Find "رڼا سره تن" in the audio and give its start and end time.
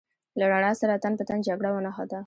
0.51-1.13